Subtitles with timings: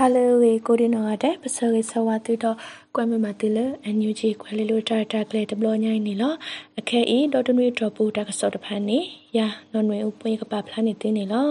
[0.00, 2.56] ဟာလိုဝေကိုဒီနောတဲ့ပစောကေဆဝတူတော့
[2.94, 6.34] ကွမ်မမတူလအန်ယူဂျီခွဲလီလိုတာတာကလေတဘလညိုင်းနေလော
[6.78, 8.98] အခဲဤဒေါ်တနွေဒရပူတကစောတဖန်နေ
[9.36, 11.50] ယာနော်နွေဥပွေးကပဖလာနေတင်းနေလော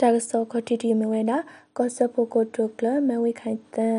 [0.00, 1.38] တကစောခတီတီမဝဲနာ
[1.76, 3.96] ကောဆပိုကိုတိုကလမဝိခိုင်တန်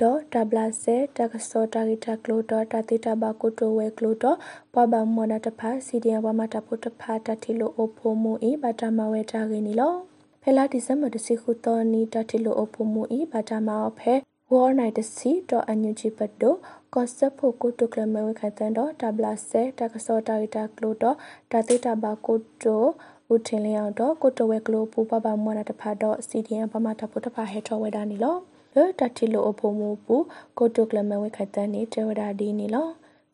[0.00, 4.38] ဒေါ်တဘလာဆေတကစောတာဂီတာကလိုဒေါ်တတိတဘာကိုတိုဝဲကလိုဒေါ်
[4.74, 10.09] ပဘမနတဖာစီဒီယဝမတာပုတဖာတတိလိုအိုဖိုမူဤဘတာမဝဲတာဂီနီလော
[10.44, 14.14] ဖဲလာဒီဇမ်ဘာတစီခုတော်နီတတိလိုအဖို့မူဤဘာတာမောဖဲ
[14.52, 16.58] ဝေါ်နိုင်တစီတော့အန်ယူဂျီပတ်တော့
[16.94, 21.16] ကော့ဆက်ဖို့ကိုတုကလမဝခတန်တော့တဘလာဆဲတကစောတာဂီတာကလိုတော့
[21.52, 22.84] တတိတဘာကိုတို
[23.32, 28.36] ဦးထင်လျောင်းတော့ကိုတဝဲကလိုပူပပမွားတဖာတော့စီဒီယံပမာတဖို့တဖာဟဲထောဝဲတာနီလော
[28.74, 30.16] လောတတိလိုအဖို့မူပူ
[30.58, 32.88] ကိုတုကလမဝခတန်နေတဝဒါဒီနီလော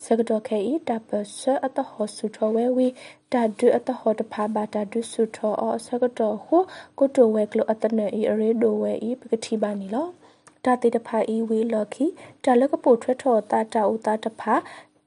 [0.05, 2.89] စကတော်ခဲဤတပစအတဟောစုထောဝဲဝီ
[3.33, 6.59] တာဒုအတဟောတဖာဘာတာဒုစုထောအစကတော်ဟု
[6.99, 10.09] ကိုတိုဝဲကလအတနေဤအရေဒိုဝဲဤပကတိပါနီလော
[10.65, 12.07] တာတိတဖာဤဝီလော်ခီ
[12.45, 14.55] တာလကပိုထွတ်ထောတာတာဥတာတဖာ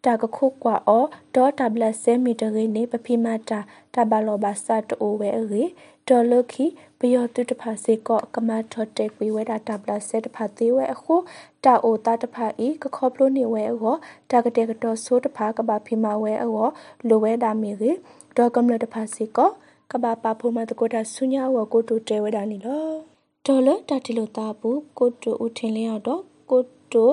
[0.06, 3.59] တာကခုကွာအောဒေါ်တဘလဆဲမီတရေနေပဖိမတာ
[3.94, 5.64] တဘလောဘာစတ်အိုဝဲရေ
[6.08, 6.66] ဒေါ်လခီ
[7.00, 11.16] ပယောတုတဖာစေကောကမထော့တက်ဝေဝဲတာတဘလဆဲတဖာသေးဝဲအခု
[11.64, 13.95] တာအိုတာတဖာဤကခေါပလိုနေဝဲအော
[14.31, 16.67] တာကတဲ့ကတော့ဆိုးတဖာကဘာဖိမဝဲအော
[17.08, 17.91] လိုဝဲတာမီရေ
[18.38, 19.50] ဒေါ်ကမလတဖာစေကော
[19.91, 22.89] ကဘာပါဖိုမတကိုတာဆုညာဝကိုတူတဲဝဲတာနီလော
[23.45, 26.61] ဒေါ်လတာတီလိုတာဘူးကိုတူဦးထင်လျောက်တော့ကို
[26.94, 27.09] တို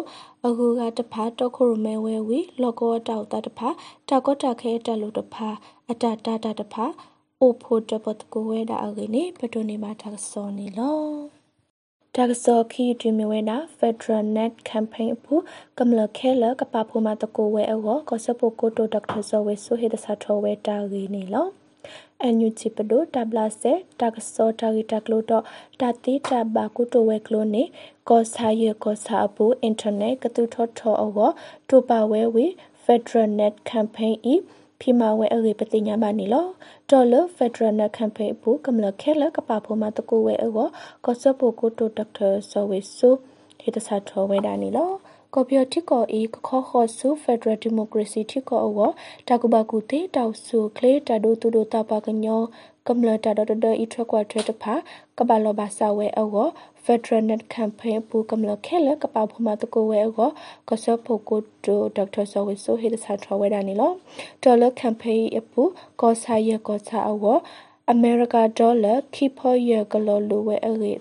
[0.47, 3.69] အခုကတဖာတော့ခုရမဲဝဲဝီလောကောတောက်တာတဖာ
[4.09, 5.49] တောက်ကောတာခဲတက်လို့တဖာ
[5.91, 6.87] အတတာတာတဖာ
[7.43, 11.01] အိုဖို့တပတ်ကိုဝဲတာအကိနေပတိုနေမှာတာစောနေလော
[12.15, 15.43] ဒါကစောခီဒီမီဝဲနာ Federal Net Campaign အဖို့
[15.79, 21.47] ကမလခဲလကပဖို့မှာတကိုဝဲအောကောစပိုကိုတိုဒေါက်တာဇောဝဲဆိုဟေဒစာထောဝဲတာဂီနေလော
[22.23, 25.45] အန်ယူချီပဒိုတဘလာဆေတကစောတာဂီတကလိုတော့
[25.81, 27.63] တတိတဘာကုတိုဝဲကလိုနေ
[28.09, 31.31] ကောဆာယေကောဆာအပူအင်တာနက်ကတူထောထောအော
[31.69, 32.47] တိုပါဝဲဝီ
[32.85, 34.35] Federal Net Campaign ဤ
[34.81, 36.47] ဖီမာဝဲအရေပတိညာပါနီလော
[36.91, 40.51] ဒေါ်လဖက်ဒရယ်နက်ကမ်ပိန်းဘူးကမလခဲလကပဖို့မှာတကူဝဲအော
[41.05, 43.11] ကောဆပိုကိုတိုဒေါက်တာဆောဝေဆူ
[43.61, 44.91] ဒီတဆာထောဝဲတာနီလော
[45.39, 48.91] ကော်ပီယတိကောဤကခောခောဆူဖက်ဒရယ်ဒီမိုကရေစီတိကောအော
[49.29, 52.43] တာကူဘကူတေတောက်ဆူကလေတာဒိုတူဒိုတာပါကညော
[52.87, 54.75] ကမ္လတာဒဒဤထွက်ကွာထွက်တဖာ
[55.19, 56.47] ကဘာလောဘာဆာဝဲအော
[56.85, 60.31] Federal Net Campaign ပူကမလခဲလကပဖမတကိုဝဲအော
[60.69, 63.93] ကဆဖို့ကိုတိုဒေါက်တာဆောဝဲဆိုဟေဒဆာထဝဲဒါနီလော
[64.43, 65.63] ဒေါ်လာ campaign အပူ
[66.01, 67.37] ကောဆာရကောဆာအော
[67.91, 70.93] အမေရိကဒေါ်လာခိဖောရကလောလိုဝဲအရေ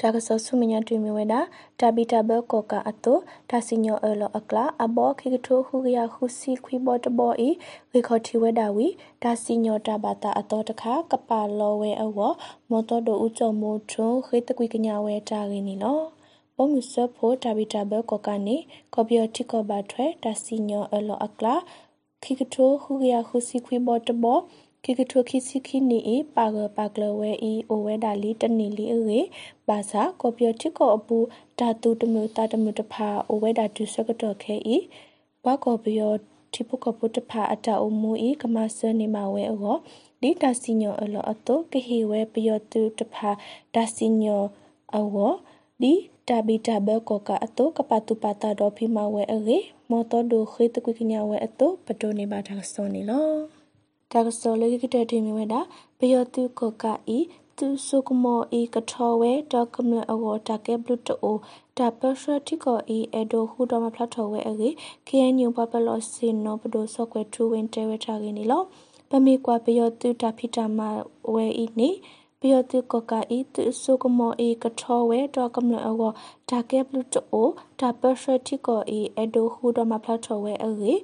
[0.00, 1.40] တော့ဘဒိုနေပါတာစောနေလောဒါကဆဆုမညာတွေ့မြဝဲတာ
[1.80, 3.14] တာဘီတာဘကောကအတု
[3.50, 7.48] ဒါစီညောအလောအကလာအဘောခိကထိုဟူရဟူစီခွီဘောတဘောဤ
[7.90, 8.86] ဝေခေါတီဝဲတာဝီ
[9.22, 12.18] ဒါစီညောတာဘာတာအတော်တခါကပါလောဝဲအဝ
[12.70, 16.00] မောတော်တို့ဥကြုံမိုးထွန်းခေတကွီကညာဝဲတာရင်းနီလော
[16.56, 18.56] ပုံမှုဆဖို့တာဘီတာဘကောကနေ
[18.94, 21.54] ကော်ပီယတိကောဘာထွဲဒါစီညောအလောအကလာ
[22.22, 24.38] ခိကထိုဟူရဟူစီခွီဘောတဘော
[24.84, 29.20] ကိကထုခိစီခိနီအပါဂပါကလဝဲဤအိုဝဲဒါလီတနီလီအေ
[29.68, 31.18] ပါစာကောပြတိကောအပူ
[31.58, 34.76] ဓာတုတမျိုးတာတမျိုးတဖာအိုဝဲဒါဒုစကတော့ခဲဤ
[35.44, 36.00] ဘကောပြ
[36.54, 39.76] တိပကပုတဖာအတအမူဤကမဆနေမဝဲအော
[40.22, 43.30] ဒီတာစီညောအလောအတုကဟေဝဲပယောတုတဖာ
[43.74, 44.44] ဒါစီညော
[44.94, 45.28] အော
[45.82, 45.92] ဒီ
[46.28, 49.58] တာဘီတာဘကောကအတုကပတုပတာဒေါ်ဖီမဝဲအေ
[49.90, 53.57] မောတော်ဒိုခေတကွကညာဝဲအတုပတိုနေပါတာစောနေလော
[54.12, 55.60] ဒါကစောလေကတဲ့ဒီမြဝတာ
[55.98, 56.84] ဘယောတုကက
[57.16, 57.18] ဤ
[57.58, 61.36] သူဆုကမောဤကထောဝဲဒေါကမအဝတာကဲဘလူတို
[61.78, 64.68] တာပရှတိကောဤအဒိုဟူတော်မဖ lat ထောဝဲအေ
[65.08, 68.62] KNU ပပလောစင်နောပဒိုဆော့ကွဲထူဝင်တဲဝဲထားကင်းနီလော
[69.10, 70.80] ပမေကွာဘယောတုတာဖိတာမ
[71.32, 71.90] ဝဲဤနေ
[72.40, 76.02] ဘယောတုကကဤသူဆုကမောဤကထောဝဲဒေါကမအဝ
[76.50, 77.46] တာကဲဘလူတို
[77.80, 80.94] တာပရှတိကောဤအဒိုဟူတော်မဖ lat ထောဝဲအေ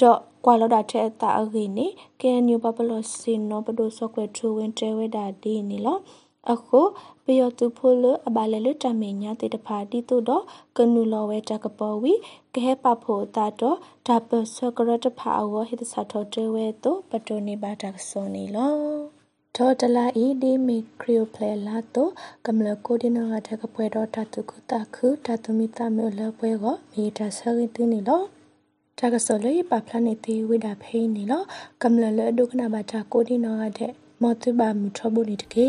[0.00, 1.86] တော့ကွာလောဒါတဲ့တာအဂိနေ
[2.22, 5.98] ကဲညူပပလောစင်နောပဒိုဆော့ကွဲထူဝင်တဲဝဲတာဒီနေလော
[6.50, 6.80] အခု
[7.24, 10.44] ပယောတူဖိုလအဘလဲလတမေညာတေတဖာတီတုတော့
[10.76, 12.12] ကနူလောဝဲတကပေါ်ဝီ
[12.54, 18.74] ကဟဲပဖို့တာတော့ဒါပစကရတဖာအဝဟိတစာထောတဲဝဲတော့ပတိုနေပါတာစောနေလော
[19.56, 22.10] ဒေါ်တလာဤဒီမီခရီယိုပလေလာတော့
[22.46, 28.22] ကမလကိုဒီနောကတကပွဲတော့တတုကတခုတတုမီတမေလပွဲကမီတာဆရီတင်းနေလော
[29.04, 31.42] တာကစောလေပပလနေတီဝိဒါဖိနေလော
[31.82, 35.68] ကမ္လလဒုကနာဘာတာကိုဒီနောရတဲ့မောတုဘာမူထဘုန်တကေ